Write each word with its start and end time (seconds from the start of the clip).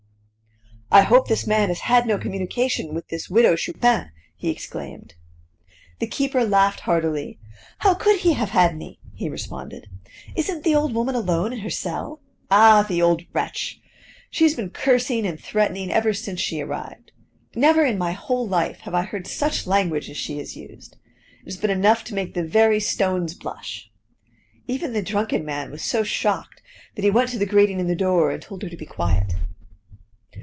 "I 0.93 1.03
hope 1.03 1.29
this 1.29 1.47
man 1.47 1.69
has 1.69 1.79
had 1.87 2.05
no 2.05 2.17
communication 2.17 2.93
with 2.93 3.07
this 3.07 3.29
Widow 3.29 3.55
Chupin!" 3.55 4.11
he 4.35 4.49
exclaimed. 4.49 5.13
The 5.99 6.05
keeper 6.07 6.43
laughed 6.43 6.81
heartily. 6.81 7.39
"How 7.77 7.93
could 7.93 8.19
he 8.19 8.33
have 8.33 8.49
had 8.49 8.71
any?" 8.71 8.99
he 9.13 9.29
responded. 9.29 9.87
"Isn't 10.35 10.65
the 10.65 10.75
old 10.75 10.93
woman 10.93 11.15
alone 11.15 11.53
in 11.53 11.59
her 11.59 11.69
cell? 11.69 12.19
Ah, 12.51 12.83
the 12.83 13.01
old 13.01 13.21
wretch! 13.31 13.79
She 14.31 14.43
has 14.43 14.53
been 14.53 14.69
cursing 14.69 15.25
and 15.25 15.39
threatening 15.39 15.91
ever 15.93 16.11
since 16.13 16.41
she 16.41 16.59
arrived. 16.59 17.13
Never 17.55 17.85
in 17.85 17.97
my 17.97 18.11
whole 18.11 18.45
life 18.45 18.81
have 18.81 18.93
I 18.93 19.03
heard 19.03 19.27
such 19.27 19.65
language 19.65 20.09
as 20.09 20.17
she 20.17 20.39
has 20.39 20.57
used. 20.57 20.97
It 21.39 21.45
has 21.45 21.55
been 21.57 21.69
enough 21.71 22.03
to 22.03 22.13
make 22.13 22.33
the 22.33 22.43
very 22.43 22.81
stones 22.81 23.33
blush; 23.33 23.89
even 24.67 24.91
the 24.91 25.01
drunken 25.01 25.45
man 25.45 25.71
was 25.71 25.83
so 25.85 26.03
shocked 26.03 26.61
that 26.95 27.05
he 27.05 27.09
went 27.11 27.29
to 27.29 27.39
the 27.39 27.45
grating 27.45 27.79
in 27.79 27.87
the 27.87 27.95
door, 27.95 28.29
and 28.29 28.41
told 28.41 28.61
her 28.63 28.69
to 28.69 28.75
be 28.75 28.85
quiet." 28.85 29.35